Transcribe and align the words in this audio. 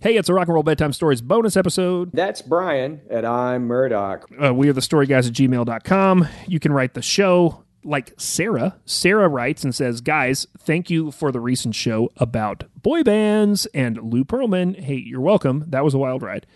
Hey, 0.00 0.16
it's 0.16 0.28
a 0.28 0.34
Rock 0.34 0.46
and 0.46 0.54
Roll 0.54 0.62
Bedtime 0.62 0.92
Stories 0.92 1.20
bonus 1.20 1.56
episode. 1.56 2.10
That's 2.12 2.40
Brian, 2.40 3.00
and 3.10 3.26
I'm 3.26 3.66
Murdoch. 3.66 4.30
Uh, 4.40 4.54
we 4.54 4.68
are 4.68 4.72
the 4.72 4.80
story 4.80 5.06
guys 5.06 5.26
at 5.26 5.32
gmail.com. 5.32 6.28
You 6.46 6.60
can 6.60 6.72
write 6.72 6.94
the 6.94 7.02
show 7.02 7.64
like 7.82 8.14
Sarah. 8.16 8.76
Sarah 8.84 9.26
writes 9.28 9.64
and 9.64 9.74
says, 9.74 10.00
Guys, 10.00 10.46
thank 10.56 10.88
you 10.88 11.10
for 11.10 11.32
the 11.32 11.40
recent 11.40 11.74
show 11.74 12.10
about 12.16 12.62
boy 12.80 13.02
bands 13.02 13.66
and 13.74 13.98
Lou 14.00 14.24
Pearlman. 14.24 14.78
Hey, 14.78 14.94
you're 14.94 15.20
welcome. 15.20 15.64
That 15.66 15.82
was 15.82 15.94
a 15.94 15.98
wild 15.98 16.22
ride. 16.22 16.46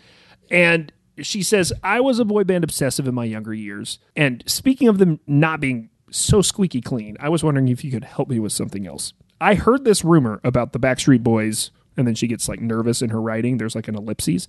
And 0.49 0.93
she 1.19 1.43
says, 1.43 1.73
I 1.83 2.01
was 2.01 2.21
a 2.21 2.25
boy 2.25 2.45
band 2.45 2.63
obsessive 2.63 3.09
in 3.09 3.15
my 3.15 3.25
younger 3.25 3.53
years. 3.53 3.99
And 4.15 4.45
speaking 4.47 4.87
of 4.87 4.99
them 4.99 5.19
not 5.27 5.59
being 5.59 5.91
so 6.13 6.43
squeaky 6.43 6.81
clean, 6.81 7.17
I 7.19 7.29
was 7.29 7.43
wondering 7.43 7.67
if 7.67 7.83
you 7.83 7.91
could 7.91 8.05
help 8.05 8.29
me 8.29 8.39
with 8.39 8.53
something 8.53 8.87
else. 8.87 9.15
I 9.41 9.55
heard 9.55 9.85
this 9.85 10.05
rumor 10.05 10.41
about 10.45 10.73
the 10.73 10.79
Backstreet 10.79 11.25
Boys, 11.25 11.73
and 11.97 12.07
then 12.07 12.15
she 12.15 12.27
gets 12.27 12.49
like 12.49 12.61
nervous 12.61 13.03
in 13.03 13.11
her 13.11 13.21
writing. 13.21 13.59
There's 13.59 13.75
like 13.75 13.89
an 13.89 13.95
ellipses, 13.95 14.49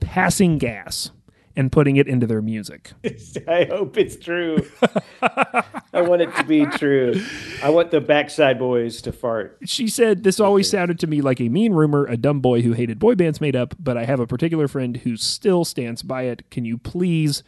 passing 0.00 0.58
gas 0.58 1.10
and 1.56 1.72
putting 1.72 1.96
it 1.96 2.06
into 2.06 2.26
their 2.26 2.42
music. 2.42 2.92
I 3.48 3.64
hope 3.64 3.96
it's 3.96 4.16
true. 4.16 4.58
I 5.22 6.02
want 6.02 6.22
it 6.22 6.34
to 6.36 6.44
be 6.44 6.64
true. 6.66 7.20
I 7.62 7.70
want 7.70 7.90
the 7.90 8.00
backside 8.00 8.58
boys 8.58 9.02
to 9.02 9.12
fart. 9.12 9.58
She 9.64 9.88
said, 9.88 10.22
This 10.22 10.40
always 10.40 10.70
sounded 10.70 10.98
to 11.00 11.06
me 11.06 11.20
like 11.20 11.40
a 11.40 11.48
mean 11.48 11.72
rumor 11.72 12.06
a 12.06 12.16
dumb 12.16 12.40
boy 12.40 12.62
who 12.62 12.72
hated 12.72 12.98
boy 12.98 13.14
bands 13.14 13.40
made 13.40 13.56
up, 13.56 13.74
but 13.78 13.96
I 13.96 14.04
have 14.04 14.20
a 14.20 14.26
particular 14.26 14.68
friend 14.68 14.98
who 14.98 15.16
still 15.16 15.64
stands 15.64 16.02
by 16.02 16.22
it. 16.22 16.48
Can 16.50 16.64
you 16.64 16.78
please 16.78 17.42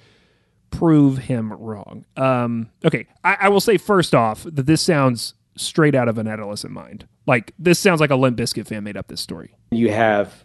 prove 0.71 1.19
him 1.19 1.53
wrong? 1.53 2.05
Um, 2.17 2.71
okay, 2.85 3.07
I, 3.23 3.37
I 3.43 3.49
will 3.51 3.61
say 3.61 3.77
first 3.77 4.15
off 4.15 4.43
that 4.45 4.67
this 4.67 4.83
sounds 4.83 5.35
straight 5.57 5.95
out 5.95 6.09
of 6.09 6.19
an 6.19 6.27
adolescent 6.29 6.73
mind. 6.73 7.07
Like, 7.27 7.53
this 7.59 7.79
sounds 7.79 8.01
like 8.01 8.11
a 8.11 8.17
Limp 8.17 8.39
Bizkit 8.39 8.67
fan 8.67 8.85
made 8.85 8.97
up 8.97 9.09
this 9.09 9.21
story. 9.21 9.55
You 9.71 9.91
have 9.91 10.45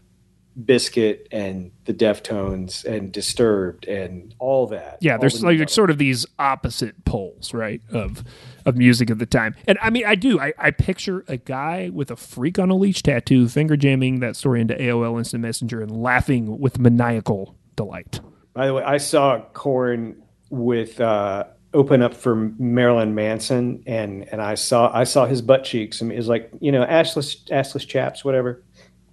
Bizkit 0.59 1.27
and 1.31 1.71
the 1.85 1.93
Deftones 1.93 2.83
and 2.83 3.11
Disturbed 3.11 3.85
and 3.88 4.33
all 4.39 4.67
that. 4.67 4.97
Yeah, 5.02 5.14
all 5.14 5.19
there's 5.19 5.39
the 5.41 5.45
like 5.45 5.69
sort 5.69 5.89
of 5.89 5.97
these 5.97 6.25
opposite 6.39 7.05
poles, 7.05 7.53
right, 7.53 7.81
of 7.91 8.23
of 8.66 8.75
music 8.75 9.09
of 9.09 9.19
the 9.19 9.25
time. 9.25 9.55
And 9.67 9.77
I 9.81 9.91
mean, 9.91 10.05
I 10.05 10.16
do. 10.16 10.39
I, 10.39 10.53
I 10.58 10.72
picture 10.72 11.23
a 11.27 11.38
guy 11.38 11.89
with 11.94 12.09
a 12.09 12.16
freak 12.16 12.58
on 12.58 12.69
a 12.69 12.75
leash 12.75 13.03
tattoo, 13.03 13.47
finger 13.47 13.77
jamming 13.77 14.19
that 14.21 14.36
story 14.36 14.61
into 14.61 14.73
AOL 14.73 15.17
Instant 15.17 15.42
Messenger 15.42 15.81
and 15.81 15.92
laughing 15.92 16.59
with 16.59 16.80
maniacal 16.80 17.55
delight. 17.75 18.19
By 18.53 18.66
the 18.66 18.73
way, 18.73 18.83
I 18.83 18.97
saw 18.97 19.39
Korn 19.53 20.23
with 20.49 20.99
uh, 20.99 21.45
open 21.73 22.02
up 22.02 22.14
for 22.14 22.36
Marilyn 22.36 23.16
Manson, 23.16 23.84
and 23.86 24.28
and 24.32 24.42
I 24.42 24.56
saw 24.56 24.92
I 24.94 25.04
saw 25.04 25.26
his 25.26 25.42
butt 25.42 25.64
cheeks. 25.64 26.02
I 26.02 26.06
mean, 26.06 26.14
it 26.14 26.18
was 26.18 26.28
like 26.28 26.50
you 26.60 26.72
know 26.72 26.86
assless 26.86 27.48
assless 27.50 27.88
chaps, 27.88 28.23
whatever. 28.23 28.64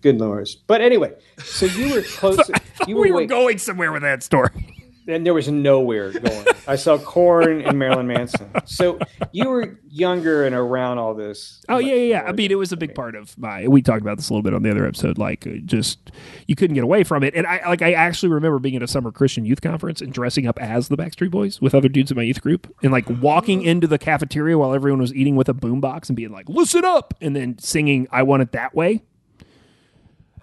Good 0.00 0.18
lords. 0.18 0.54
But 0.54 0.82
anyway, 0.82 1.14
so 1.42 1.66
you 1.66 1.94
were 1.94 2.02
close. 2.06 2.38
you 2.86 2.96
we 2.96 3.10
were 3.10 3.24
going 3.26 3.58
somewhere 3.58 3.90
with 3.90 4.02
that 4.02 4.22
story. 4.22 4.50
And 5.06 5.26
there 5.26 5.34
was 5.34 5.48
nowhere 5.48 6.12
going. 6.12 6.46
I 6.66 6.76
saw 6.76 6.96
Korn 6.96 7.60
and 7.60 7.78
Marilyn 7.78 8.06
Manson. 8.06 8.50
So 8.64 8.98
you 9.32 9.48
were 9.48 9.78
younger 9.88 10.46
and 10.46 10.54
around 10.54 10.98
all 10.98 11.14
this. 11.14 11.62
Oh 11.68 11.78
yeah, 11.78 11.94
yeah, 11.94 12.22
yeah. 12.22 12.22
I 12.22 12.32
mean, 12.32 12.50
it 12.50 12.54
was 12.54 12.72
a 12.72 12.76
big 12.76 12.94
part 12.94 13.14
of 13.14 13.36
my. 13.36 13.68
We 13.68 13.82
talked 13.82 14.00
about 14.00 14.16
this 14.16 14.30
a 14.30 14.32
little 14.32 14.42
bit 14.42 14.54
on 14.54 14.62
the 14.62 14.70
other 14.70 14.86
episode. 14.86 15.18
Like, 15.18 15.46
uh, 15.46 15.56
just 15.64 16.10
you 16.46 16.56
couldn't 16.56 16.74
get 16.74 16.84
away 16.84 17.04
from 17.04 17.22
it. 17.22 17.34
And 17.34 17.46
I 17.46 17.68
like, 17.68 17.82
I 17.82 17.92
actually 17.92 18.30
remember 18.30 18.58
being 18.58 18.76
at 18.76 18.82
a 18.82 18.88
summer 18.88 19.12
Christian 19.12 19.44
youth 19.44 19.60
conference 19.60 20.00
and 20.00 20.12
dressing 20.12 20.46
up 20.46 20.58
as 20.60 20.88
the 20.88 20.96
Backstreet 20.96 21.30
Boys 21.30 21.60
with 21.60 21.74
other 21.74 21.88
dudes 21.88 22.10
in 22.10 22.16
my 22.16 22.22
youth 22.22 22.40
group, 22.40 22.74
and 22.82 22.90
like 22.90 23.08
walking 23.20 23.62
into 23.62 23.86
the 23.86 23.98
cafeteria 23.98 24.56
while 24.56 24.72
everyone 24.72 25.00
was 25.00 25.12
eating 25.14 25.36
with 25.36 25.48
a 25.48 25.54
boombox 25.54 26.08
and 26.08 26.16
being 26.16 26.32
like, 26.32 26.48
"Listen 26.48 26.84
up," 26.84 27.14
and 27.20 27.36
then 27.36 27.58
singing 27.58 28.08
"I 28.10 28.22
Want 28.22 28.42
It 28.42 28.52
That 28.52 28.74
Way." 28.74 29.02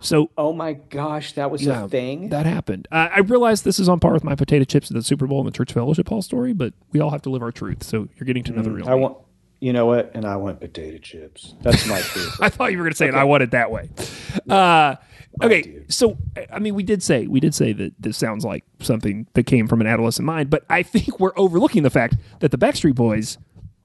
So 0.02 0.30
Oh 0.38 0.52
my 0.52 0.73
gosh, 0.73 1.33
that 1.33 1.49
was 1.52 1.63
yeah, 1.66 1.85
a 1.85 1.88
thing. 1.88 2.30
that 2.30 2.45
happened. 2.45 2.88
Uh, 2.91 3.07
I 3.16 3.19
realize 3.19 3.61
this 3.61 3.80
is 3.80 3.88
on 3.88 3.99
par 3.99 4.13
with 4.13 4.23
my 4.23 4.35
potato 4.35 4.66
chips 4.66 4.89
at 4.91 4.95
the 4.95 5.03
Super 5.03 5.27
Bowl 5.27 5.39
and 5.39 5.47
the 5.47 5.52
church 5.55 5.71
fellowship 5.73 6.09
hall 6.09 6.21
story, 6.21 6.53
but 6.53 6.73
we 6.91 6.99
all 6.99 7.11
have 7.11 7.21
to 7.23 7.30
live 7.30 7.41
our 7.41 7.52
truth. 7.52 7.83
So 7.83 8.08
you're 8.16 8.25
getting 8.25 8.43
to 8.45 8.52
know 8.52 8.61
the 8.63 8.71
real. 8.71 8.86
Mm, 8.86 8.89
I 8.89 8.95
want. 8.95 9.17
You 9.59 9.73
know 9.73 9.86
what? 9.86 10.09
And 10.15 10.26
I 10.26 10.37
want 10.37 10.59
potato 10.59 10.98
chips. 10.98 11.53
That's 11.61 11.86
my 11.87 11.99
favorite. 11.99 12.33
I 12.42 12.49
thought 12.49 12.71
you 12.71 12.80
were 12.80 12.83
going 12.83 12.93
to 12.93 12.98
say 12.98 13.08
it. 13.08 13.14
I 13.14 13.26
want 13.26 13.43
it 13.43 13.52
that 13.52 13.71
way. 13.71 13.89
Uh, 14.49 14.95
okay, 15.43 15.61
do. 15.61 15.86
so 15.89 16.17
I 16.52 16.59
mean, 16.59 16.73
we 16.73 16.83
did 16.83 17.03
say 17.03 17.27
we 17.27 17.39
did 17.39 17.53
say 17.53 17.73
that 17.73 17.93
this 17.99 18.17
sounds 18.17 18.43
like 18.43 18.64
something 18.80 19.27
that 19.33 19.43
came 19.43 19.67
from 19.67 19.81
an 19.81 19.87
adolescent 19.87 20.26
mind, 20.26 20.49
but 20.49 20.64
I 20.70 20.83
think 20.83 21.20
we're 21.20 21.33
overlooking 21.37 21.83
the 21.83 21.89
fact 21.89 22.15
that 22.39 22.52
the 22.52 22.58
Backstreet 22.58 22.95
Boys 22.95 23.37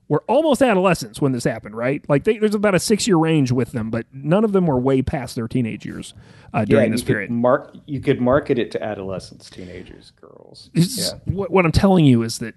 were 0.08 0.22
almost 0.28 0.62
adolescents 0.62 1.20
when 1.20 1.32
this 1.32 1.44
happened, 1.44 1.76
right? 1.76 2.04
Like 2.08 2.24
they, 2.24 2.38
there's 2.38 2.54
about 2.54 2.74
a 2.74 2.78
six 2.78 3.06
year 3.06 3.16
range 3.16 3.52
with 3.52 3.72
them, 3.72 3.90
but 3.90 4.06
none 4.12 4.44
of 4.44 4.52
them 4.52 4.66
were 4.66 4.78
way 4.78 5.02
past 5.02 5.34
their 5.34 5.48
teenage 5.48 5.84
years 5.84 6.14
uh, 6.54 6.64
during 6.64 6.86
yeah, 6.86 6.92
this 6.92 7.02
period. 7.02 7.30
Mark, 7.30 7.74
you 7.86 8.00
could 8.00 8.20
market 8.20 8.58
it 8.58 8.70
to 8.72 8.82
adolescents, 8.82 9.50
teenagers, 9.50 10.12
girls. 10.20 10.70
Yeah. 10.74 11.10
what, 11.24 11.50
what 11.50 11.64
I'm 11.64 11.72
telling 11.72 12.04
you 12.04 12.22
is 12.22 12.38
that 12.38 12.54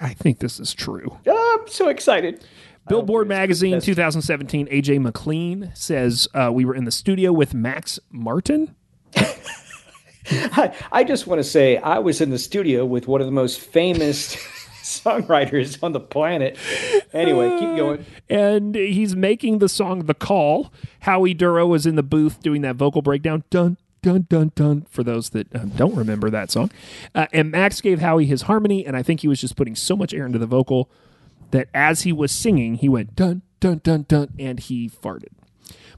I 0.00 0.14
think 0.14 0.38
this 0.38 0.58
is 0.58 0.72
true. 0.74 1.18
Oh, 1.26 1.58
I'm 1.60 1.68
so 1.68 1.88
excited. 1.88 2.44
Billboard 2.88 3.26
Magazine 3.26 3.80
2017, 3.80 4.68
AJ 4.68 5.00
McLean 5.00 5.72
says 5.74 6.28
uh, 6.34 6.50
we 6.52 6.64
were 6.64 6.74
in 6.74 6.84
the 6.84 6.92
studio 6.92 7.32
with 7.32 7.52
Max 7.52 7.98
Martin. 8.10 8.76
I, 10.30 10.74
I 10.92 11.04
just 11.04 11.26
want 11.26 11.40
to 11.40 11.44
say 11.44 11.78
I 11.78 11.98
was 11.98 12.20
in 12.20 12.30
the 12.30 12.38
studio 12.38 12.84
with 12.84 13.08
one 13.08 13.20
of 13.20 13.26
the 13.26 13.32
most 13.32 13.60
famous 13.60 14.36
songwriters 14.86 15.82
on 15.82 15.92
the 15.92 16.00
planet. 16.00 16.56
Anyway, 17.12 17.50
keep 17.50 17.76
going. 17.76 18.06
and 18.28 18.74
he's 18.74 19.16
making 19.16 19.58
the 19.58 19.68
song 19.68 20.06
"The 20.06 20.14
Call." 20.14 20.72
Howie 21.00 21.34
Dorough 21.34 21.74
is 21.74 21.86
in 21.86 21.96
the 21.96 22.02
booth 22.02 22.40
doing 22.40 22.62
that 22.62 22.76
vocal 22.76 23.02
breakdown. 23.02 23.44
Dun 23.50 23.76
dun 24.02 24.26
dun 24.28 24.52
dun. 24.54 24.86
For 24.88 25.02
those 25.02 25.30
that 25.30 25.54
um, 25.54 25.70
don't 25.70 25.94
remember 25.94 26.30
that 26.30 26.50
song, 26.50 26.70
uh, 27.14 27.26
and 27.32 27.50
Max 27.50 27.80
gave 27.80 28.00
Howie 28.00 28.26
his 28.26 28.42
harmony, 28.42 28.86
and 28.86 28.96
I 28.96 29.02
think 29.02 29.20
he 29.20 29.28
was 29.28 29.40
just 29.40 29.56
putting 29.56 29.74
so 29.74 29.96
much 29.96 30.14
air 30.14 30.26
into 30.26 30.38
the 30.38 30.46
vocal 30.46 30.90
that 31.50 31.68
as 31.74 32.02
he 32.02 32.12
was 32.12 32.32
singing, 32.32 32.76
he 32.76 32.88
went 32.88 33.16
dun 33.16 33.42
dun 33.60 33.80
dun 33.82 34.04
dun, 34.08 34.32
and 34.38 34.60
he 34.60 34.88
farted. 34.88 35.32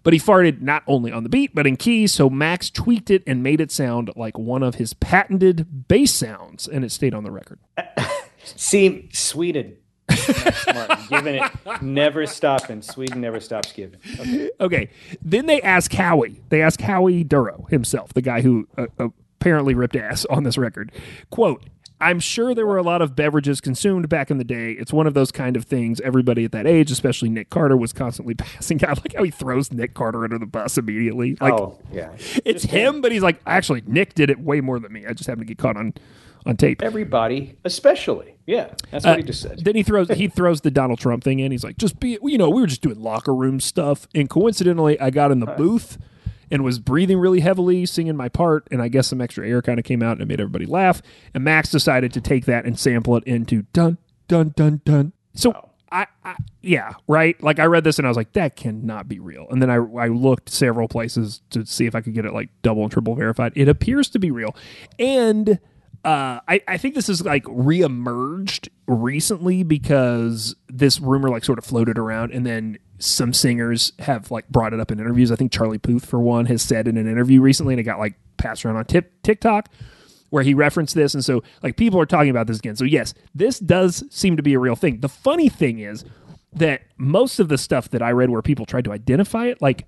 But 0.04 0.12
he 0.12 0.18
farted 0.18 0.60
not 0.62 0.84
only 0.86 1.12
on 1.12 1.24
the 1.24 1.28
beat, 1.28 1.54
but 1.54 1.66
in 1.66 1.76
key. 1.76 2.06
So 2.06 2.30
Max 2.30 2.70
tweaked 2.70 3.10
it 3.10 3.22
and 3.26 3.42
made 3.42 3.60
it 3.60 3.70
sound 3.70 4.10
like 4.16 4.38
one 4.38 4.62
of 4.62 4.76
his 4.76 4.94
patented 4.94 5.88
bass 5.88 6.14
sounds, 6.14 6.66
and 6.68 6.84
it 6.84 6.92
stayed 6.92 7.14
on 7.14 7.24
the 7.24 7.30
record. 7.30 7.58
See, 8.44 9.08
Sweden. 9.12 9.76
Giving 11.08 11.36
it, 11.36 11.82
never 11.82 12.26
stopping. 12.26 12.82
Sweden 12.82 13.20
never 13.20 13.40
stops 13.40 13.72
giving. 13.72 14.00
Okay. 14.18 14.50
Okay. 14.60 14.90
Then 15.22 15.46
they 15.46 15.60
ask 15.62 15.92
Howie. 15.92 16.40
They 16.48 16.62
ask 16.62 16.80
Howie 16.80 17.24
Dorough 17.24 17.66
himself, 17.70 18.12
the 18.14 18.22
guy 18.22 18.40
who 18.40 18.66
uh, 18.76 18.86
apparently 19.40 19.74
ripped 19.74 19.96
ass 19.96 20.24
on 20.26 20.44
this 20.44 20.58
record. 20.58 20.92
Quote, 21.30 21.62
I'm 22.00 22.20
sure 22.20 22.54
there 22.54 22.66
were 22.66 22.76
a 22.76 22.82
lot 22.82 23.02
of 23.02 23.16
beverages 23.16 23.60
consumed 23.60 24.08
back 24.08 24.30
in 24.30 24.38
the 24.38 24.44
day. 24.44 24.72
It's 24.72 24.92
one 24.92 25.06
of 25.06 25.14
those 25.14 25.32
kind 25.32 25.56
of 25.56 25.64
things 25.64 26.00
everybody 26.02 26.44
at 26.44 26.52
that 26.52 26.66
age, 26.66 26.90
especially 26.90 27.28
Nick 27.28 27.50
Carter, 27.50 27.76
was 27.76 27.92
constantly 27.92 28.34
passing 28.36 28.84
out. 28.84 28.98
Like 28.98 29.14
how 29.14 29.24
he 29.24 29.30
throws 29.30 29.72
Nick 29.72 29.94
Carter 29.94 30.22
under 30.24 30.38
the 30.38 30.46
bus 30.46 30.78
immediately. 30.78 31.36
Like 31.40 31.54
oh, 31.54 31.78
yeah. 31.92 32.12
it's 32.44 32.64
him, 32.64 33.00
but 33.00 33.10
he's 33.10 33.22
like, 33.22 33.40
actually, 33.46 33.82
Nick 33.86 34.14
did 34.14 34.30
it 34.30 34.38
way 34.38 34.60
more 34.60 34.78
than 34.78 34.92
me. 34.92 35.06
I 35.06 35.12
just 35.12 35.26
happened 35.26 35.48
to 35.48 35.54
get 35.54 35.58
caught 35.58 35.76
on 35.76 35.94
on 36.46 36.56
tape. 36.56 36.82
Everybody, 36.82 37.56
especially. 37.64 38.34
Yeah, 38.46 38.72
that's 38.90 39.04
what 39.04 39.18
he 39.18 39.24
uh, 39.24 39.26
just 39.26 39.42
said. 39.42 39.58
Then 39.64 39.76
he 39.76 39.82
throws 39.82 40.08
he 40.08 40.28
throws 40.28 40.62
the 40.62 40.70
Donald 40.70 40.98
Trump 40.98 41.22
thing 41.22 41.38
in. 41.38 41.52
He's 41.52 41.64
like, 41.64 41.76
just 41.76 42.00
be 42.00 42.18
you 42.22 42.38
know, 42.38 42.48
we 42.48 42.60
were 42.60 42.66
just 42.66 42.80
doing 42.80 43.00
locker 43.00 43.34
room 43.34 43.60
stuff. 43.60 44.08
And 44.14 44.30
coincidentally, 44.30 44.98
I 44.98 45.10
got 45.10 45.30
in 45.30 45.40
the 45.40 45.46
booth 45.46 45.98
and 46.50 46.64
was 46.64 46.78
breathing 46.78 47.18
really 47.18 47.40
heavily, 47.40 47.84
singing 47.86 48.16
my 48.16 48.28
part, 48.28 48.66
and 48.70 48.80
I 48.80 48.88
guess 48.88 49.08
some 49.08 49.20
extra 49.20 49.46
air 49.46 49.60
kind 49.60 49.78
of 49.78 49.84
came 49.84 50.02
out 50.02 50.12
and 50.12 50.22
it 50.22 50.28
made 50.28 50.40
everybody 50.40 50.66
laugh. 50.66 51.02
And 51.34 51.44
Max 51.44 51.70
decided 51.70 52.12
to 52.14 52.20
take 52.20 52.46
that 52.46 52.64
and 52.64 52.78
sample 52.78 53.16
it 53.16 53.24
into 53.24 53.62
dun 53.72 53.98
dun 54.28 54.54
dun 54.56 54.80
dun. 54.84 55.12
So 55.34 55.70
I, 55.92 56.06
I 56.24 56.36
yeah, 56.62 56.94
right. 57.06 57.40
Like 57.42 57.58
I 57.58 57.64
read 57.66 57.84
this 57.84 57.98
and 57.98 58.06
I 58.06 58.10
was 58.10 58.16
like, 58.16 58.32
that 58.32 58.56
cannot 58.56 59.08
be 59.08 59.18
real. 59.18 59.46
And 59.50 59.60
then 59.60 59.70
I 59.70 59.76
I 59.76 60.08
looked 60.08 60.48
several 60.48 60.88
places 60.88 61.42
to 61.50 61.66
see 61.66 61.86
if 61.86 61.94
I 61.94 62.00
could 62.00 62.14
get 62.14 62.24
it 62.24 62.32
like 62.32 62.50
double 62.62 62.82
and 62.82 62.92
triple 62.92 63.14
verified. 63.14 63.52
It 63.54 63.68
appears 63.68 64.08
to 64.10 64.18
be 64.18 64.30
real. 64.30 64.56
And 64.98 65.58
uh, 66.04 66.40
I, 66.46 66.60
I 66.66 66.76
think 66.78 66.94
this 66.94 67.08
is 67.08 67.24
like 67.24 67.44
reemerged 67.44 68.68
recently 68.86 69.62
because 69.62 70.54
this 70.68 71.00
rumor 71.00 71.28
like 71.28 71.44
sort 71.44 71.58
of 71.58 71.64
floated 71.64 71.98
around 71.98 72.32
and 72.32 72.46
then 72.46 72.78
some 72.98 73.32
singers 73.32 73.92
have 73.98 74.30
like 74.30 74.48
brought 74.48 74.72
it 74.72 74.80
up 74.80 74.90
in 74.90 75.00
interviews. 75.00 75.30
I 75.30 75.36
think 75.36 75.52
Charlie 75.52 75.78
Puth, 75.78 76.04
for 76.04 76.18
one, 76.20 76.46
has 76.46 76.62
said 76.62 76.88
in 76.88 76.96
an 76.96 77.08
interview 77.08 77.40
recently, 77.40 77.74
and 77.74 77.80
it 77.80 77.84
got 77.84 77.98
like 77.98 78.14
passed 78.36 78.64
around 78.64 78.76
on 78.76 78.84
tip, 78.84 79.12
TikTok 79.22 79.68
where 80.30 80.42
he 80.42 80.54
referenced 80.54 80.94
this. 80.94 81.14
And 81.14 81.24
so 81.24 81.42
like 81.62 81.76
people 81.76 82.00
are 82.00 82.06
talking 82.06 82.30
about 82.30 82.46
this 82.46 82.58
again. 82.58 82.76
So 82.76 82.84
yes, 82.84 83.14
this 83.34 83.58
does 83.58 84.04
seem 84.10 84.36
to 84.36 84.42
be 84.42 84.54
a 84.54 84.58
real 84.58 84.76
thing. 84.76 85.00
The 85.00 85.08
funny 85.08 85.48
thing 85.48 85.78
is 85.78 86.04
that 86.52 86.82
most 86.96 87.40
of 87.40 87.48
the 87.48 87.58
stuff 87.58 87.90
that 87.90 88.02
I 88.02 88.10
read 88.10 88.30
where 88.30 88.42
people 88.42 88.66
tried 88.66 88.84
to 88.84 88.92
identify 88.92 89.46
it, 89.46 89.60
like 89.62 89.86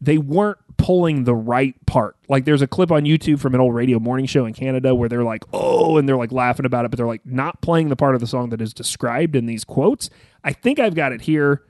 they 0.00 0.18
weren't 0.18 0.58
pulling 0.80 1.24
the 1.24 1.34
right 1.34 1.74
part. 1.86 2.16
Like 2.28 2.46
there's 2.46 2.62
a 2.62 2.66
clip 2.66 2.90
on 2.90 3.04
YouTube 3.04 3.38
from 3.38 3.54
an 3.54 3.60
old 3.60 3.74
radio 3.74 3.98
morning 3.98 4.24
show 4.26 4.46
in 4.46 4.54
Canada 4.54 4.94
where 4.94 5.08
they're 5.10 5.22
like, 5.22 5.44
"Oh," 5.52 5.98
and 5.98 6.08
they're 6.08 6.16
like 6.16 6.32
laughing 6.32 6.64
about 6.64 6.86
it, 6.86 6.90
but 6.90 6.96
they're 6.96 7.06
like 7.06 7.24
not 7.26 7.60
playing 7.60 7.90
the 7.90 7.96
part 7.96 8.14
of 8.14 8.20
the 8.20 8.26
song 8.26 8.48
that 8.50 8.60
is 8.62 8.72
described 8.72 9.36
in 9.36 9.44
these 9.46 9.62
quotes. 9.64 10.08
I 10.42 10.52
think 10.54 10.78
I've 10.78 10.94
got 10.94 11.12
it 11.12 11.20
here. 11.20 11.62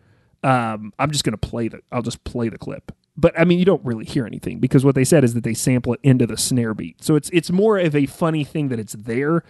Um, 0.44 0.92
I'm 0.98 1.10
just 1.10 1.24
going 1.24 1.36
to 1.36 1.48
play 1.48 1.68
the 1.68 1.80
I'll 1.90 2.02
just 2.02 2.22
play 2.24 2.48
the 2.48 2.58
clip. 2.58 2.92
but 3.16 3.38
I 3.38 3.44
mean, 3.44 3.58
you 3.58 3.64
don't 3.64 3.84
really 3.84 4.04
hear 4.04 4.24
anything 4.26 4.58
because 4.60 4.84
what 4.84 4.94
they 4.94 5.04
said 5.04 5.24
is 5.24 5.34
that 5.34 5.44
they 5.44 5.54
sample 5.54 5.92
it 5.94 6.00
into 6.02 6.26
the 6.26 6.36
snare 6.36 6.72
beat. 6.72 7.02
So 7.02 7.16
it's 7.16 7.28
it's 7.32 7.50
more 7.50 7.78
of 7.78 7.94
a 7.96 8.06
funny 8.06 8.44
thing 8.44 8.68
that 8.68 8.78
it's 8.78 8.94
there, 8.94 9.42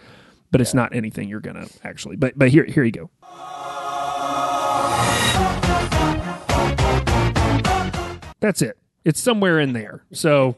but 0.49 0.59
it's 0.59 0.73
not 0.73 0.93
anything 0.95 1.29
you're 1.29 1.39
gonna 1.39 1.67
actually. 1.83 2.15
But 2.15 2.37
but 2.37 2.49
here 2.49 2.65
here 2.65 2.83
you 2.83 2.91
go. 2.91 3.09
That's 8.41 8.63
it. 8.63 8.77
It's 9.03 9.19
somewhere 9.19 9.59
in 9.59 9.73
there. 9.73 10.03
So 10.13 10.57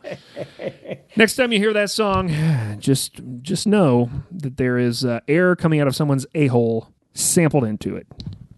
next 1.15 1.35
time 1.35 1.51
you 1.51 1.59
hear 1.59 1.73
that 1.73 1.89
song, 1.89 2.29
just 2.79 3.21
just 3.41 3.67
know 3.67 4.09
that 4.31 4.57
there 4.57 4.77
is 4.77 5.05
uh, 5.05 5.21
air 5.27 5.55
coming 5.55 5.79
out 5.79 5.87
of 5.87 5.95
someone's 5.95 6.25
a 6.35 6.47
hole 6.47 6.89
sampled 7.13 7.63
into 7.63 7.95
it. 7.95 8.07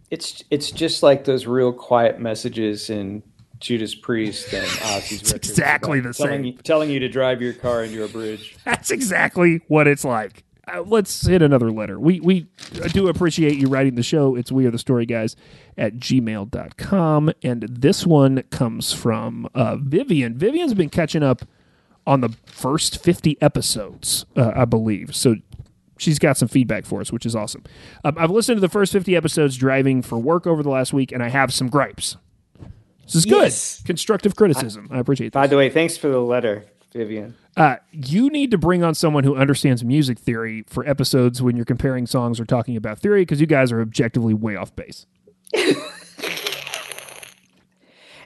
It's 0.09 0.43
it's 0.49 0.71
just 0.71 1.03
like 1.03 1.25
those 1.25 1.45
real 1.45 1.73
quiet 1.73 2.19
messages 2.19 2.89
in 2.89 3.21
Judas 3.59 3.95
Priest 3.95 4.53
and 4.53 4.65
Ozzy's 4.67 5.23
records. 5.23 5.33
exactly 5.33 5.99
the 5.99 6.13
telling 6.13 6.31
same. 6.31 6.45
You, 6.45 6.53
telling 6.53 6.89
you 6.89 6.99
to 6.99 7.09
drive 7.09 7.41
your 7.41 7.53
car 7.53 7.83
into 7.83 8.03
a 8.03 8.07
bridge. 8.07 8.55
That's 8.63 8.91
exactly 8.91 9.61
what 9.67 9.87
it's 9.87 10.05
like. 10.05 10.44
Uh, 10.67 10.81
let's 10.81 11.25
hit 11.25 11.41
another 11.41 11.71
letter. 11.71 11.99
We 11.99 12.19
we 12.19 12.47
do 12.91 13.07
appreciate 13.07 13.57
you 13.57 13.67
writing 13.67 13.95
the 13.95 14.03
show. 14.03 14.35
It's 14.35 14.51
we 14.51 14.65
are 14.65 14.71
the 14.71 14.79
story 14.79 15.05
guys 15.05 15.35
at 15.77 15.95
gmail.com. 15.95 17.31
And 17.43 17.63
this 17.63 18.05
one 18.05 18.43
comes 18.49 18.93
from 18.93 19.47
uh, 19.53 19.77
Vivian. 19.77 20.37
Vivian's 20.37 20.73
been 20.73 20.89
catching 20.89 21.23
up 21.23 21.43
on 22.07 22.21
the 22.21 22.29
first 22.45 23.03
50 23.03 23.37
episodes, 23.41 24.25
uh, 24.35 24.51
I 24.55 24.65
believe. 24.65 25.15
So 25.15 25.35
she's 25.97 26.19
got 26.19 26.37
some 26.37 26.47
feedback 26.47 26.85
for 26.85 27.01
us, 27.01 27.11
which 27.11 27.25
is 27.25 27.35
awesome. 27.35 27.63
Um, 28.03 28.15
I've 28.17 28.31
listened 28.31 28.57
to 28.57 28.61
the 28.61 28.69
first 28.69 28.91
50 28.91 29.15
episodes 29.15 29.57
driving 29.57 30.01
for 30.01 30.17
work 30.17 30.45
over 30.45 30.63
the 30.63 30.69
last 30.69 30.93
week, 30.93 31.11
and 31.11 31.23
I 31.23 31.29
have 31.29 31.53
some 31.53 31.69
gripes. 31.69 32.17
This 33.05 33.15
is 33.15 33.25
good. 33.25 33.43
Yes. 33.43 33.83
Constructive 33.83 34.35
criticism. 34.35 34.87
I, 34.91 34.99
appreciate 34.99 35.33
that. 35.33 35.39
By 35.39 35.47
the 35.47 35.57
way, 35.57 35.69
thanks 35.69 35.95
for 35.97 36.07
the 36.07 36.19
letter, 36.19 36.65
Vivian. 36.95 37.35
Uh, 37.57 37.75
you 37.91 38.29
need 38.29 38.51
to 38.51 38.57
bring 38.57 38.83
on 38.83 38.95
someone 38.95 39.23
who 39.25 39.35
understands 39.35 39.83
music 39.83 40.17
theory 40.17 40.63
for 40.67 40.87
episodes 40.87 41.41
when 41.41 41.55
you're 41.55 41.65
comparing 41.65 42.07
songs 42.07 42.39
or 42.39 42.45
talking 42.45 42.77
about 42.77 42.99
theory 42.99 43.21
because 43.23 43.41
you 43.41 43.47
guys 43.47 43.71
are 43.71 43.81
objectively 43.81 44.33
way 44.33 44.55
off 44.55 44.73
base. 44.75 45.05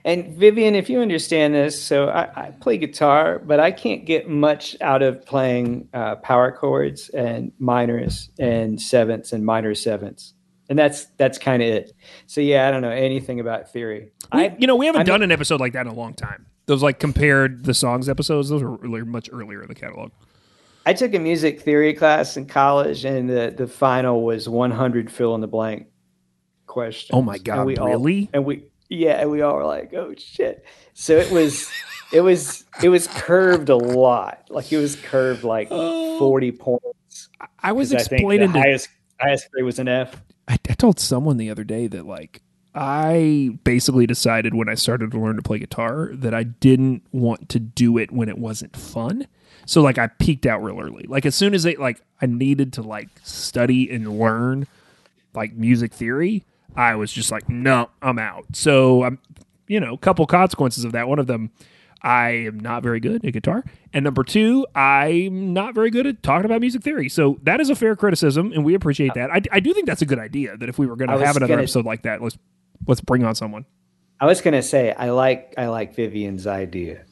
And 0.05 0.33
Vivian, 0.37 0.75
if 0.75 0.89
you 0.89 1.01
understand 1.01 1.53
this, 1.53 1.79
so 1.81 2.07
I, 2.07 2.45
I 2.45 2.51
play 2.51 2.77
guitar, 2.77 3.37
but 3.39 3.59
I 3.59 3.71
can't 3.71 4.05
get 4.05 4.29
much 4.29 4.77
out 4.79 5.01
of 5.01 5.25
playing 5.25 5.89
uh, 5.93 6.15
power 6.15 6.53
chords 6.53 7.09
and 7.09 7.51
minors 7.59 8.29
and 8.39 8.81
sevenths 8.81 9.33
and 9.33 9.45
minor 9.45 9.75
sevenths, 9.75 10.33
and 10.69 10.79
that's 10.79 11.05
that's 11.17 11.37
kind 11.37 11.61
of 11.61 11.67
it. 11.67 11.91
So 12.27 12.39
yeah, 12.39 12.65
I 12.67 12.71
don't 12.71 12.81
know 12.81 12.89
anything 12.91 13.41
about 13.41 13.73
theory. 13.73 14.11
We- 14.31 14.39
I, 14.45 14.55
you 14.57 14.67
know, 14.67 14.77
we 14.77 14.85
haven't 14.85 14.99
I'm- 14.99 15.05
done 15.07 15.21
an 15.21 15.33
episode 15.33 15.59
like 15.59 15.73
that 15.73 15.81
in 15.85 15.91
a 15.91 15.95
long 15.95 16.13
time. 16.13 16.45
Those 16.69 16.83
like 16.83 16.99
compared 16.99 17.65
the 17.65 17.73
songs 17.73 18.07
episodes. 18.07 18.49
Those 18.49 18.61
were 18.61 18.75
really 18.77 19.01
much 19.01 19.27
earlier 19.33 19.61
in 19.63 19.67
the 19.67 19.75
catalog. 19.75 20.11
I 20.85 20.93
took 20.93 21.13
a 21.15 21.19
music 21.19 21.61
theory 21.61 21.93
class 21.95 22.37
in 22.37 22.45
college, 22.45 23.05
and 23.05 23.27
the 23.27 23.51
the 23.57 23.67
final 23.67 24.23
was 24.23 24.47
100 24.47 25.11
fill 25.11 25.33
in 25.33 25.41
the 25.41 25.47
blank 25.47 25.87
questions. 26.67 27.09
Oh 27.17 27.23
my 27.23 27.39
God, 27.39 27.57
And 27.57 27.65
we 27.65 27.77
all- 27.77 27.87
really? 27.89 28.29
and 28.33 28.45
we 28.45 28.65
yeah, 28.87 29.19
and 29.21 29.29
we 29.31 29.41
all 29.41 29.55
were 29.55 29.65
like, 29.65 29.93
oh 29.95 30.13
shit. 30.17 30.63
So 30.93 31.17
it 31.17 31.31
was 31.31 31.69
it 32.13 32.21
was 32.21 32.63
it 32.83 32.89
was 32.89 33.07
curved 33.07 33.69
a 33.69 33.75
lot. 33.75 34.45
Like 34.49 34.71
it 34.71 34.77
was 34.77 34.95
curved 34.95 35.43
like 35.43 35.69
40 35.69 36.51
points. 36.53 37.29
I 37.61 37.71
was 37.71 37.91
'Cause 37.91 38.05
I 38.05 38.07
think 38.09 38.21
explaining 38.21 38.47
the 38.51 38.59
to 38.59 38.59
highest 38.61 38.89
highest 39.19 39.51
grade 39.51 39.65
was 39.65 39.79
an 39.79 39.87
F. 39.87 40.21
I, 40.47 40.53
I 40.69 40.73
told 40.73 40.99
someone 40.99 41.37
the 41.37 41.49
other 41.49 41.63
day 41.63 41.87
that 41.87 42.05
like 42.05 42.41
I 42.81 43.49
basically 43.65 44.07
decided 44.07 44.53
when 44.53 44.69
I 44.69 44.75
started 44.75 45.11
to 45.11 45.19
learn 45.19 45.35
to 45.35 45.41
play 45.41 45.59
guitar 45.59 46.11
that 46.13 46.33
I 46.33 46.43
didn't 46.43 47.03
want 47.11 47.49
to 47.49 47.59
do 47.59 47.97
it 47.97 48.09
when 48.09 48.29
it 48.29 48.37
wasn't 48.37 48.73
fun. 48.77 49.27
So 49.65 49.81
like 49.81 49.97
I 49.97 50.07
peaked 50.07 50.45
out 50.45 50.63
real 50.63 50.79
early. 50.79 51.03
Like 51.05 51.25
as 51.25 51.35
soon 51.35 51.53
as 51.53 51.65
it 51.65 51.77
like 51.77 52.01
I 52.21 52.25
needed 52.25 52.71
to 52.73 52.81
like 52.81 53.09
study 53.21 53.91
and 53.91 54.17
learn 54.17 54.65
like 55.33 55.53
music 55.55 55.93
theory, 55.93 56.45
I 56.73 56.95
was 56.95 57.11
just 57.11 57.31
like, 57.31 57.49
no, 57.49 57.89
I'm 58.01 58.17
out. 58.17 58.45
So 58.53 59.03
I'm 59.03 59.19
you 59.67 59.81
know, 59.81 59.93
a 59.93 59.97
couple 59.97 60.25
consequences 60.25 60.85
of 60.85 60.93
that. 60.93 61.09
One 61.09 61.19
of 61.19 61.27
them, 61.27 61.51
I 62.01 62.29
am 62.29 62.59
not 62.59 62.81
very 62.81 63.01
good 63.01 63.25
at 63.25 63.33
guitar. 63.33 63.65
And 63.93 64.05
number 64.05 64.23
two, 64.23 64.65
I'm 64.73 65.51
not 65.53 65.75
very 65.75 65.91
good 65.91 66.07
at 66.07 66.23
talking 66.23 66.45
about 66.45 66.61
music 66.61 66.81
theory. 66.81 67.09
So 67.09 67.39
that 67.43 67.59
is 67.59 67.69
a 67.69 67.75
fair 67.75 67.97
criticism, 67.97 68.53
and 68.53 68.63
we 68.63 68.73
appreciate 68.73 69.15
that. 69.15 69.29
I, 69.31 69.41
I 69.51 69.59
do 69.59 69.73
think 69.73 69.85
that's 69.85 70.01
a 70.01 70.05
good 70.05 70.17
idea. 70.17 70.55
That 70.55 70.69
if 70.69 70.79
we 70.79 70.87
were 70.87 70.95
going 70.95 71.09
to 71.09 71.17
have 71.25 71.35
another 71.35 71.51
gonna- 71.51 71.61
episode 71.63 71.85
like 71.85 72.03
that, 72.03 72.21
let's 72.21 72.37
let's 72.89 73.01
bring 73.01 73.23
on 73.23 73.35
someone. 73.35 73.65
I 74.19 74.25
was 74.25 74.41
gonna 74.41 74.61
say 74.61 74.91
I 74.91 75.11
like 75.11 75.53
I 75.57 75.67
like 75.67 75.95
Vivian's 75.95 76.45
idea. 76.45 77.03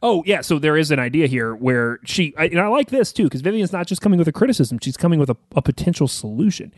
Oh 0.00 0.22
yeah, 0.26 0.42
so 0.42 0.60
there 0.60 0.76
is 0.76 0.92
an 0.92 1.00
idea 1.00 1.26
here 1.26 1.54
where 1.56 1.98
she 2.04 2.34
I- 2.38 2.46
and 2.46 2.60
I 2.60 2.68
like 2.68 2.90
this 2.90 3.12
too 3.12 3.24
because 3.24 3.40
Vivian's 3.40 3.72
not 3.72 3.86
just 3.88 4.00
coming 4.00 4.18
with 4.18 4.28
a 4.28 4.32
criticism; 4.32 4.78
she's 4.80 4.96
coming 4.96 5.18
with 5.18 5.30
a, 5.30 5.36
a 5.56 5.62
potential 5.62 6.06
solution. 6.06 6.72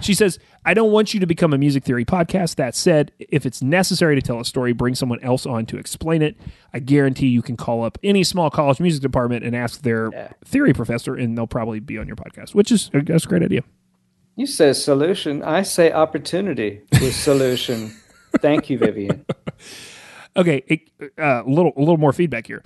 She 0.00 0.14
says, 0.14 0.38
"I 0.64 0.74
don't 0.74 0.90
want 0.90 1.12
you 1.14 1.20
to 1.20 1.26
become 1.26 1.52
a 1.52 1.58
music 1.58 1.84
theory 1.84 2.04
podcast. 2.04 2.56
That 2.56 2.74
said, 2.74 3.12
if 3.18 3.46
it's 3.46 3.62
necessary 3.62 4.16
to 4.16 4.22
tell 4.22 4.40
a 4.40 4.44
story, 4.44 4.72
bring 4.72 4.94
someone 4.96 5.20
else 5.20 5.44
on 5.46 5.66
to 5.66 5.76
explain 5.76 6.22
it. 6.22 6.36
I 6.72 6.78
guarantee 6.80 7.28
you 7.28 7.42
can 7.42 7.56
call 7.56 7.84
up 7.84 7.96
any 8.02 8.24
small 8.24 8.50
college 8.50 8.80
music 8.80 9.02
department 9.02 9.44
and 9.44 9.54
ask 9.54 9.82
their 9.82 10.10
Yeah. 10.12 10.32
theory 10.44 10.72
professor, 10.72 11.14
and 11.14 11.36
they'll 11.38 11.46
probably 11.46 11.78
be 11.80 11.98
on 11.98 12.06
your 12.08 12.16
podcast. 12.16 12.54
Which 12.54 12.72
is 12.72 12.90
that's 12.92 13.24
a 13.24 13.28
great 13.28 13.42
idea. 13.42 13.62
You 14.38 14.46
say 14.46 14.72
solution, 14.72 15.42
I 15.42 15.62
say 15.62 15.90
opportunity 15.90 16.82
with 16.92 17.12
solution. 17.12 17.88
Thank 18.38 18.70
you, 18.70 18.78
Vivian. 18.78 19.26
Okay, 20.36 20.62
a 21.18 21.20
uh, 21.20 21.42
little 21.44 21.72
a 21.76 21.80
little 21.80 21.96
more 21.96 22.12
feedback 22.12 22.46
here. 22.46 22.62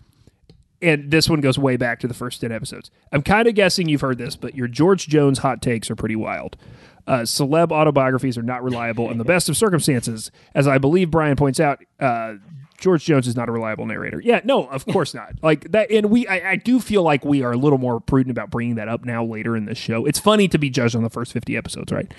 And 0.83 1.11
this 1.11 1.31
one 1.31 1.41
goes 1.41 1.59
way 1.59 1.79
back 1.79 2.01
to 2.01 2.07
the 2.07 2.13
first 2.13 2.43
10 2.43 2.53
episodes. 2.53 2.91
I'm 3.11 3.23
kind 3.23 3.49
of 3.49 3.55
guessing 3.55 3.89
you've 3.89 4.03
heard 4.03 4.19
this, 4.19 4.37
but 4.37 4.55
your 4.55 4.69
George 4.69 5.09
Jones 5.09 5.39
hot 5.39 5.63
takes 5.63 5.91
are 5.91 5.97
pretty 5.97 6.15
wild. 6.15 6.59
Uh, 7.07 7.21
celeb 7.21 7.73
autobiographies 7.73 8.37
are 8.37 8.43
not 8.43 8.63
reliable 8.63 9.11
in 9.11 9.17
the 9.17 9.25
best 9.25 9.49
of 9.49 9.57
circumstances. 9.57 10.31
As 10.55 10.69
I 10.69 10.77
believe 10.77 11.11
Brian 11.11 11.37
points 11.37 11.59
out, 11.59 11.83
uh, 11.99 12.35
George 12.83 13.05
Jones 13.05 13.29
is 13.29 13.37
not 13.37 13.49
a 13.49 13.53
reliable 13.53 13.87
narrator. 13.87 14.21
Yeah, 14.21 14.41
no, 14.43 14.67
of 14.67 14.85
course 14.87 15.15
not. 15.15 15.35
Like 15.41 15.71
that, 15.71 15.91
and 15.91 16.11
we, 16.11 16.27
I, 16.27 16.51
I 16.51 16.57
do 16.57 16.81
feel 16.81 17.05
like 17.05 17.25
we 17.25 17.43
are 17.45 17.53
a 17.53 17.57
little 17.57 17.79
more 17.79 18.01
prudent 18.01 18.33
about 18.33 18.51
bringing 18.51 18.75
that 18.75 18.89
up 18.89 19.05
now 19.05 19.25
later 19.25 19.57
in 19.57 19.67
the 19.67 19.75
show. 19.77 20.05
It's 20.05 20.19
funny 20.19 20.49
to 20.49 20.59
be 20.59 20.69
judged 20.69 20.97
on 20.97 21.05
the 21.05 21.11
first 21.11 21.33
50 21.33 21.57
episodes, 21.57 21.93
right? 21.93 22.13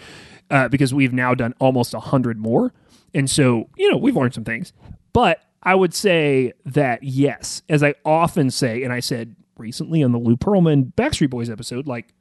Uh, 0.49 0.69
because 0.69 0.93
we've 0.93 1.11
now 1.11 1.35
done 1.35 1.53
almost 1.59 1.93
100 1.93 2.39
more. 2.39 2.73
And 3.13 3.29
so, 3.29 3.69
you 3.75 3.91
know, 3.91 3.97
we've 3.97 4.15
learned 4.15 4.33
some 4.33 4.45
things. 4.45 4.71
But 5.11 5.41
I 5.61 5.75
would 5.75 5.93
say 5.93 6.53
that 6.65 7.03
yes, 7.03 7.61
as 7.67 7.83
I 7.83 7.95
often 8.05 8.49
say, 8.49 8.83
and 8.83 8.93
I 8.93 9.01
said 9.01 9.35
recently 9.57 10.01
on 10.01 10.13
the 10.13 10.17
Lou 10.17 10.37
Pearlman 10.37 10.93
Backstreet 10.93 11.29
Boys 11.29 11.49
episode, 11.49 11.87
like 11.87 12.13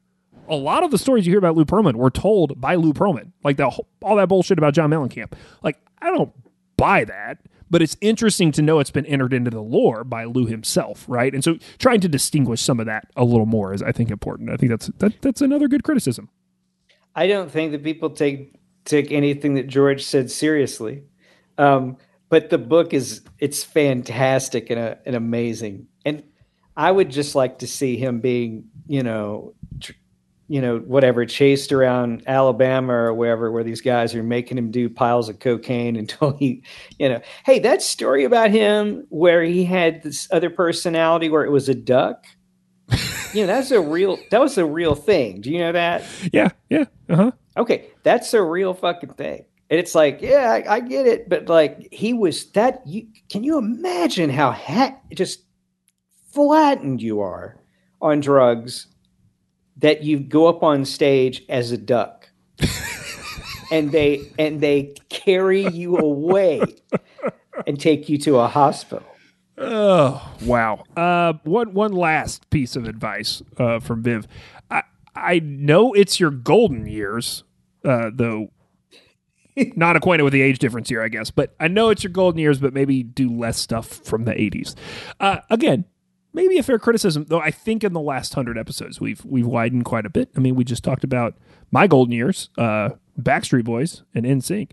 a 0.49 0.57
lot 0.57 0.83
of 0.83 0.91
the 0.91 0.99
stories 0.99 1.27
you 1.27 1.33
hear 1.33 1.39
about 1.39 1.57
Lou 1.57 1.65
Pearlman 1.65 1.95
were 1.95 2.11
told 2.11 2.61
by 2.61 2.75
Lou 2.75 2.93
Pearlman. 2.93 3.31
Like 3.45 3.57
the 3.57 3.67
all 4.03 4.17
that 4.17 4.29
bullshit 4.29 4.59
about 4.59 4.75
John 4.75 4.91
Mellencamp. 4.91 5.33
Like 5.63 5.79
I 6.01 6.11
don't 6.11 6.33
buy 6.77 7.05
that, 7.05 7.39
but 7.73 7.81
it's 7.81 7.97
interesting 8.03 8.53
to 8.53 8.61
know 8.61 8.81
it's 8.81 8.91
been 8.91 9.07
entered 9.07 9.33
into 9.33 9.51
the 9.51 9.63
lore 9.63 10.05
by 10.05 10.25
Lou 10.25 10.45
himself, 10.45 11.07
right? 11.09 11.33
And 11.33 11.43
so 11.43 11.57
trying 11.79 12.01
to 12.03 12.09
distinguish 12.09 12.61
some 12.61 12.79
of 12.79 12.85
that 12.85 13.07
a 13.17 13.25
little 13.25 13.47
more 13.47 13.73
is 13.73 13.83
I 13.83 13.93
think 13.93 14.11
important. 14.11 14.51
I 14.51 14.59
think 14.59 14.71
that's 14.71 14.89
that, 14.99 15.21
that's 15.23 15.41
another 15.41 15.69
good 15.69 15.83
criticism. 15.83 16.29
I 17.17 17.27
don't 17.27 17.51
think 17.51 17.73
that 17.73 17.83
people 17.83 18.11
take 18.11 18.61
take 18.85 19.11
anything 19.11 19.55
that 19.55 19.69
George 19.69 20.05
said 20.05 20.31
seriously. 20.31 21.05
Um, 21.57 21.97
but 22.29 22.51
the 22.51 22.59
book 22.59 22.93
is 22.93 23.23
it's 23.39 23.65
fantastic 23.65 24.69
and, 24.69 24.79
uh, 24.79 24.95
and 25.07 25.17
amazing. 25.17 25.87
And 26.05 26.25
I 26.77 26.91
would 26.91 27.11
just 27.11 27.35
like 27.35 27.61
to 27.61 27.67
see 27.67 27.97
him 27.97 28.21
being, 28.21 28.65
you 28.87 29.03
know, 29.03 29.55
tr- 29.81 29.93
you 30.49 30.61
know, 30.61 30.79
whatever, 30.79 31.25
chased 31.25 31.73
around 31.73 32.23
Alabama 32.27 32.93
or 32.93 33.15
wherever, 33.15 33.51
where 33.51 33.65
these 33.65 33.81
guys 33.81 34.15
are 34.15 34.23
making 34.23 34.59
him 34.59 34.71
do 34.71 34.89
piles 34.89 35.29
of 35.29 35.39
cocaine 35.39 35.97
until 36.03 36.37
he, 36.37 36.63
you 36.99 37.09
know, 37.09 37.21
hey, 37.45 37.59
that 37.61 37.83
story 37.83 38.25
about 38.25 38.51
him 38.51 39.07
where 39.09 39.43
he 39.43 39.65
had 39.65 40.03
this 40.03 40.29
other 40.31 40.51
personality 40.51 41.29
where 41.29 41.45
it 41.45 41.51
was 41.51 41.69
a 41.69 41.75
duck. 41.75 42.25
you 43.33 43.43
know, 43.43 43.47
that's 43.47 43.71
a 43.71 43.81
real, 43.81 44.19
that 44.31 44.41
was 44.41 44.59
a 44.59 44.67
real 44.67 44.95
thing. 44.95 45.41
Do 45.41 45.51
you 45.51 45.59
know 45.59 45.73
that? 45.73 46.05
Yeah, 46.33 46.51
yeah, 46.69 46.85
uh 47.09 47.17
huh. 47.17 47.31
Okay, 47.57 47.91
that's 48.03 48.35
a 48.35 48.43
real 48.43 48.75
fucking 48.75 49.15
thing. 49.15 49.45
And 49.73 49.81
it's 49.81 49.95
like, 49.95 50.21
yeah, 50.21 50.51
I, 50.51 50.75
I 50.75 50.81
get 50.81 51.07
it, 51.07 51.31
but 51.31 51.49
like 51.49 51.89
he 51.91 52.13
was 52.13 52.51
that. 52.53 52.87
You 52.87 53.07
can 53.31 53.43
you 53.43 53.57
imagine 53.57 54.29
how 54.29 54.53
ha- 54.53 54.99
just 55.15 55.45
flattened 56.31 57.01
you 57.01 57.21
are 57.21 57.59
on 58.03 58.21
drugs 58.21 58.89
that 59.77 60.03
you 60.03 60.19
go 60.21 60.47
up 60.47 60.63
on 60.63 60.85
stage 60.85 61.43
as 61.49 61.73
a 61.73 61.79
duck, 61.79 62.29
and 63.73 63.93
they 63.93 64.21
and 64.39 64.61
they 64.61 64.95
carry 65.09 65.67
you 65.69 65.97
away 65.99 66.63
and 67.67 67.81
take 67.81 68.09
you 68.09 68.19
to 68.19 68.39
a 68.39 68.49
hospital. 68.49 69.07
Oh 69.59 70.35
wow! 70.45 70.85
Uh, 70.97 71.35
one 71.45 71.75
one 71.75 71.93
last 71.93 72.49
piece 72.51 72.77
of 72.77 72.87
advice 72.87 73.43
uh, 73.59 73.81
from 73.81 74.03
Viv. 74.03 74.27
I 74.71 74.83
I 75.15 75.41
know 75.41 75.93
it's 75.93 76.19
your 76.19 76.31
golden 76.31 76.87
years, 76.87 77.45
uh, 77.85 78.11
though. 78.13 78.49
Not 79.77 79.97
acquainted 79.97 80.25
with 80.25 80.33
the 80.33 80.41
age 80.41 80.59
difference 80.59 80.89
here, 80.89 81.03
I 81.03 81.09
guess. 81.09 81.31
But 81.31 81.55
I 81.61 81.69
know 81.69 81.91
it's 81.91 82.03
your 82.03 82.13
golden 82.13 82.41
years, 82.41 82.59
but 82.59 82.73
maybe 82.73 83.03
do 83.03 83.31
less 83.31 83.59
stuff 83.59 83.87
from 83.87 84.25
the 84.25 84.33
80s. 84.33 84.75
Uh, 85.21 85.41
again, 85.51 85.85
maybe 86.33 86.59
a 86.59 86.63
fair 86.63 86.79
criticism, 86.79 87.27
though 87.29 87.41
I 87.41 87.51
think 87.51 87.85
in 87.85 87.93
the 87.93 88.01
last 88.01 88.35
hundred 88.35 88.59
episodes 88.59 89.01
we've 89.01 89.25
we've 89.25 89.47
widened 89.47 89.85
quite 89.85 90.07
a 90.07 90.11
bit. 90.11 90.31
I 90.37 90.41
mean, 90.41 90.55
we 90.55 90.65
just 90.65 90.85
talked 90.85 91.05
about 91.05 91.35
my 91.71 91.87
golden 91.87 92.13
years, 92.13 92.51
uh, 92.59 92.91
Backstreet 93.21 93.65
Boys, 93.65 94.03
and 94.15 94.25
NSYNC. 94.25 94.71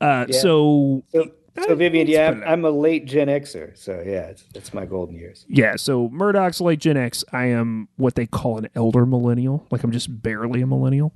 Uh, 0.00 0.26
Yeah. 0.28 0.38
So, 0.38 1.04
So, 1.12 1.30
so 1.66 1.74
Vivian, 1.74 2.06
yeah, 2.06 2.28
I'm, 2.28 2.44
I'm 2.44 2.64
a 2.64 2.70
late 2.70 3.04
Gen 3.04 3.26
Xer, 3.26 3.76
so 3.76 4.00
yeah, 4.06 4.32
it's, 4.54 4.72
my 4.72 4.86
golden 4.86 5.16
years. 5.16 5.44
yeah, 5.48 5.74
so 5.74 6.08
Murdoch's 6.10 6.60
late 6.60 6.78
Gen 6.78 6.96
X. 6.96 7.24
I 7.32 7.46
am 7.46 7.88
what 7.96 8.14
they 8.14 8.26
call 8.26 8.58
an 8.58 8.68
elder 8.76 9.04
millennial. 9.04 9.66
Like 9.70 9.82
I'm 9.82 9.90
just 9.90 10.22
barely 10.22 10.62
a 10.62 10.66
millennial. 10.66 11.12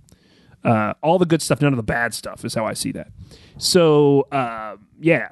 Uh, 0.64 0.95
all 1.02 1.19
the 1.19 1.26
good 1.26 1.43
stuff, 1.43 1.61
none 1.61 1.73
of 1.73 1.76
the 1.76 1.83
bad 1.83 2.14
stuff 2.14 2.45
is 2.45 2.55
how 2.55 2.64
I 2.64 2.73
see 2.75 2.93
that. 2.93 3.09
So, 3.59 4.23
uh, 4.33 4.76
yeah. 5.00 5.31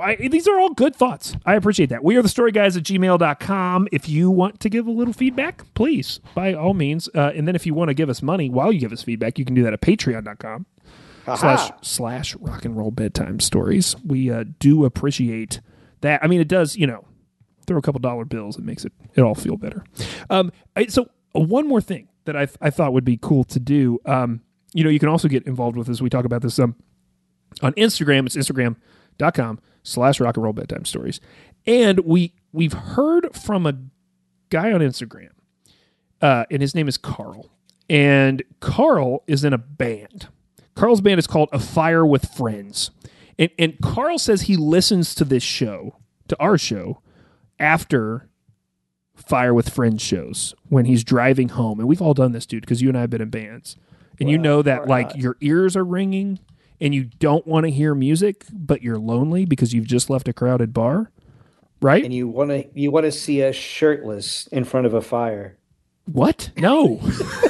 I, 0.00 0.16
these 0.16 0.48
are 0.48 0.58
all 0.58 0.70
good 0.70 0.94
thoughts. 0.96 1.36
I 1.44 1.54
appreciate 1.54 1.90
that. 1.90 2.02
We 2.02 2.16
are 2.16 2.22
the 2.22 2.28
story 2.28 2.52
guys 2.52 2.76
at 2.76 2.82
gmail.com. 2.84 3.88
If 3.92 4.08
you 4.08 4.30
want 4.30 4.60
to 4.60 4.68
give 4.68 4.86
a 4.86 4.90
little 4.90 5.12
feedback, 5.12 5.62
please, 5.74 6.20
by 6.34 6.54
all 6.54 6.74
means. 6.74 7.08
Uh, 7.14 7.32
and 7.34 7.46
then 7.46 7.54
if 7.54 7.66
you 7.66 7.74
want 7.74 7.88
to 7.88 7.94
give 7.94 8.08
us 8.08 8.22
money 8.22 8.50
while 8.50 8.72
you 8.72 8.80
give 8.80 8.92
us 8.92 9.02
feedback, 9.02 9.38
you 9.38 9.44
can 9.44 9.54
do 9.54 9.62
that 9.62 9.72
at 9.72 9.80
patreon.com 9.80 10.66
slash 11.36 11.70
slash 11.82 12.34
rock 12.36 12.64
and 12.64 12.76
roll 12.76 12.90
bedtime 12.90 13.40
stories. 13.40 13.96
We 14.04 14.30
uh, 14.30 14.44
do 14.58 14.84
appreciate 14.84 15.60
that. 16.00 16.22
I 16.22 16.26
mean, 16.26 16.40
it 16.40 16.48
does, 16.48 16.76
you 16.76 16.86
know, 16.86 17.04
throw 17.66 17.78
a 17.78 17.82
couple 17.82 18.00
dollar 18.00 18.24
bills. 18.24 18.58
It 18.58 18.64
makes 18.64 18.84
it 18.84 18.92
it 19.14 19.22
all 19.22 19.34
feel 19.34 19.56
better. 19.56 19.84
Um, 20.28 20.52
I, 20.76 20.86
so 20.86 21.08
uh, 21.36 21.40
one 21.40 21.68
more 21.68 21.80
thing 21.80 22.08
that 22.24 22.36
I 22.36 22.48
I 22.60 22.70
thought 22.70 22.92
would 22.92 23.04
be 23.04 23.18
cool 23.20 23.44
to 23.44 23.60
do. 23.60 23.98
Um, 24.04 24.42
you 24.72 24.84
know, 24.84 24.90
you 24.90 24.98
can 24.98 25.08
also 25.08 25.28
get 25.28 25.46
involved 25.46 25.76
with 25.76 25.86
this. 25.86 26.00
We 26.00 26.10
talk 26.10 26.24
about 26.24 26.42
this 26.42 26.58
um 26.58 26.76
on 27.62 27.72
Instagram. 27.74 28.26
It's 28.26 28.36
Instagram.com 29.20 29.60
slash 29.82 30.20
rock 30.20 30.36
and 30.36 30.44
roll 30.44 30.52
bedtime 30.52 30.84
stories. 30.84 31.20
And 31.66 32.00
we 32.00 32.34
we've 32.52 32.72
heard 32.72 33.34
from 33.34 33.66
a 33.66 33.78
guy 34.48 34.72
on 34.72 34.80
Instagram, 34.80 35.30
uh, 36.20 36.44
and 36.50 36.62
his 36.62 36.74
name 36.74 36.88
is 36.88 36.96
Carl. 36.96 37.50
And 37.88 38.42
Carl 38.60 39.24
is 39.26 39.44
in 39.44 39.52
a 39.52 39.58
band. 39.58 40.28
Carl's 40.74 41.00
band 41.00 41.18
is 41.18 41.26
called 41.26 41.48
A 41.52 41.58
Fire 41.58 42.06
with 42.06 42.32
Friends. 42.32 42.90
And, 43.36 43.50
and 43.58 43.78
Carl 43.82 44.18
says 44.18 44.42
he 44.42 44.56
listens 44.56 45.14
to 45.16 45.24
this 45.24 45.42
show, 45.42 45.96
to 46.28 46.38
our 46.38 46.56
show, 46.56 47.00
after 47.58 48.28
Fire 49.16 49.52
with 49.52 49.70
Friends 49.70 50.02
shows 50.02 50.54
when 50.68 50.84
he's 50.84 51.02
driving 51.02 51.48
home. 51.48 51.80
And 51.80 51.88
we've 51.88 52.00
all 52.00 52.14
done 52.14 52.30
this, 52.30 52.46
dude, 52.46 52.60
because 52.60 52.80
you 52.80 52.88
and 52.88 52.96
I 52.96 53.00
have 53.00 53.10
been 53.10 53.20
in 53.20 53.30
bands. 53.30 53.76
And 54.20 54.30
you 54.30 54.38
know 54.38 54.62
that 54.62 54.86
like 54.86 55.08
not. 55.08 55.18
your 55.18 55.36
ears 55.40 55.76
are 55.76 55.84
ringing 55.84 56.38
and 56.80 56.94
you 56.94 57.04
don't 57.04 57.46
want 57.46 57.64
to 57.66 57.70
hear 57.70 57.94
music, 57.94 58.44
but 58.52 58.82
you're 58.82 58.98
lonely 58.98 59.44
because 59.44 59.72
you've 59.74 59.86
just 59.86 60.08
left 60.10 60.28
a 60.28 60.32
crowded 60.32 60.72
bar, 60.72 61.10
right? 61.82 62.04
And 62.04 62.12
you 62.12 62.28
want 62.28 62.50
to 62.50 62.66
you 62.74 62.90
want 62.90 63.04
to 63.04 63.12
see 63.12 63.42
us 63.44 63.54
shirtless 63.54 64.46
in 64.48 64.64
front 64.64 64.86
of 64.86 64.94
a 64.94 65.00
fire. 65.02 65.56
what? 66.06 66.50
No. 66.56 67.00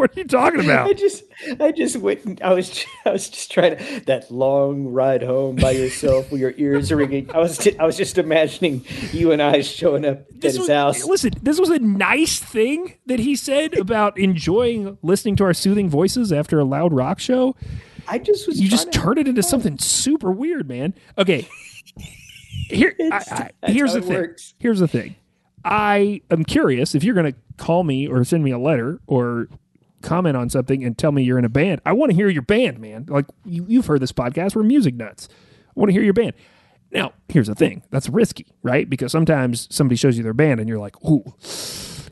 what 0.00 0.16
are 0.16 0.20
you 0.20 0.26
talking 0.26 0.60
about? 0.64 0.88
I 0.88 0.92
just 0.94 1.22
I 1.60 1.72
just 1.72 1.96
went. 1.98 2.42
I 2.42 2.52
was 2.52 2.84
I 3.04 3.10
was 3.10 3.28
just 3.28 3.52
trying 3.52 3.76
to 3.76 4.00
that 4.06 4.30
long 4.30 4.86
ride 4.88 5.22
home 5.22 5.56
by 5.56 5.70
yourself 5.70 6.32
with 6.32 6.40
your 6.40 6.54
ears 6.56 6.90
ringing. 6.92 7.30
I 7.32 7.38
was 7.38 7.68
I 7.78 7.84
was 7.84 7.96
just 7.96 8.18
imagining 8.18 8.84
you 9.12 9.30
and 9.32 9.40
I 9.42 9.60
showing 9.60 10.04
up 10.04 10.18
at 10.30 10.40
This 10.40 10.52
his 10.54 10.60
was, 10.60 10.68
house. 10.68 11.04
Listen, 11.04 11.32
this 11.42 11.60
was 11.60 11.70
a 11.70 11.78
nice 11.78 12.38
thing 12.40 12.94
that 13.06 13.20
he 13.20 13.36
said 13.36 13.74
about 13.78 14.18
enjoying 14.18 14.98
listening 15.02 15.36
to 15.36 15.44
our 15.44 15.54
soothing 15.54 15.88
voices 15.88 16.32
after 16.32 16.58
a 16.58 16.64
loud 16.64 16.92
rock 16.92 17.20
show. 17.20 17.54
I 18.08 18.18
just 18.18 18.48
was. 18.48 18.60
You 18.60 18.68
just 18.68 18.92
turned 18.92 19.18
it 19.18 19.28
into 19.28 19.42
something 19.42 19.78
super 19.78 20.32
weird, 20.32 20.68
man. 20.68 20.94
Okay. 21.16 21.48
Here, 22.68 22.94
I, 23.00 23.50
I, 23.62 23.70
here's 23.70 23.94
the 23.94 24.00
thing. 24.02 24.14
works. 24.14 24.54
Here's 24.58 24.78
the 24.78 24.88
thing. 24.88 25.16
I 25.64 26.22
am 26.30 26.44
curious 26.44 26.94
if 26.94 27.04
you're 27.04 27.14
going 27.14 27.32
to 27.32 27.38
call 27.56 27.84
me 27.84 28.06
or 28.08 28.24
send 28.24 28.42
me 28.44 28.50
a 28.50 28.58
letter 28.58 29.00
or 29.06 29.48
comment 30.02 30.36
on 30.36 30.48
something 30.50 30.84
and 30.84 30.96
tell 30.96 31.12
me 31.12 31.22
you're 31.22 31.38
in 31.38 31.44
a 31.44 31.50
band. 31.50 31.80
I 31.84 31.92
want 31.92 32.10
to 32.10 32.16
hear 32.16 32.28
your 32.28 32.42
band, 32.42 32.78
man. 32.78 33.06
Like 33.08 33.26
you, 33.44 33.64
you've 33.68 33.86
heard 33.86 34.00
this 34.00 34.12
podcast. 34.12 34.54
We're 34.54 34.62
music 34.62 34.94
nuts. 34.94 35.28
I 35.30 35.72
want 35.74 35.88
to 35.88 35.92
hear 35.92 36.02
your 36.02 36.14
band. 36.14 36.34
Now, 36.92 37.12
here's 37.28 37.46
the 37.46 37.54
thing. 37.54 37.82
That's 37.90 38.08
risky, 38.08 38.46
right? 38.62 38.88
Because 38.88 39.12
sometimes 39.12 39.68
somebody 39.70 39.96
shows 39.96 40.16
you 40.16 40.24
their 40.24 40.34
band 40.34 40.58
and 40.58 40.68
you're 40.68 40.78
like, 40.78 41.02
"Ooh, 41.04 41.22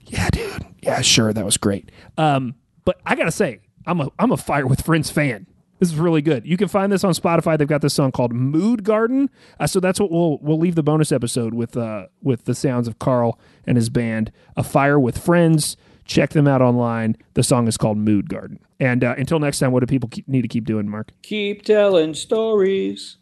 yeah, 0.06 0.30
dude. 0.30 0.66
Yeah, 0.82 1.00
sure, 1.00 1.32
that 1.32 1.44
was 1.44 1.56
great." 1.56 1.90
Um, 2.16 2.54
but 2.84 3.00
I 3.04 3.16
gotta 3.16 3.32
say, 3.32 3.60
I'm 3.86 4.00
a 4.00 4.08
I'm 4.18 4.30
a 4.30 4.36
Fire 4.36 4.66
with 4.66 4.82
Friends 4.82 5.10
fan. 5.10 5.46
This 5.78 5.90
is 5.90 5.96
really 5.96 6.22
good. 6.22 6.44
You 6.46 6.56
can 6.56 6.68
find 6.68 6.90
this 6.90 7.04
on 7.04 7.12
Spotify. 7.12 7.56
They've 7.56 7.68
got 7.68 7.82
this 7.82 7.94
song 7.94 8.10
called 8.10 8.32
Mood 8.32 8.82
Garden. 8.82 9.30
Uh, 9.60 9.66
so 9.66 9.80
that's 9.80 10.00
what 10.00 10.10
we'll 10.10 10.38
we'll 10.42 10.58
leave 10.58 10.74
the 10.74 10.82
bonus 10.82 11.12
episode 11.12 11.54
with 11.54 11.76
uh 11.76 12.06
with 12.22 12.44
the 12.44 12.54
sounds 12.54 12.88
of 12.88 12.98
Carl 12.98 13.38
and 13.66 13.76
his 13.76 13.88
band, 13.88 14.32
A 14.56 14.62
Fire 14.62 14.98
with 14.98 15.18
Friends. 15.18 15.76
Check 16.08 16.30
them 16.30 16.48
out 16.48 16.60
online. 16.60 17.16
The 17.34 17.42
song 17.42 17.68
is 17.68 17.76
called 17.76 17.98
Mood 17.98 18.28
Garden. 18.28 18.58
And 18.80 19.04
uh, 19.04 19.14
until 19.16 19.38
next 19.38 19.58
time, 19.58 19.72
what 19.72 19.80
do 19.80 19.86
people 19.86 20.08
keep, 20.08 20.26
need 20.26 20.42
to 20.42 20.48
keep 20.48 20.64
doing, 20.64 20.88
Mark? 20.88 21.12
Keep 21.22 21.62
telling 21.62 22.14
stories. 22.14 23.18